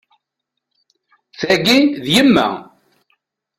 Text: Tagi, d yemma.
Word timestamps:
Tagi, 1.39 1.79
d 2.03 2.05
yemma. 2.13 2.47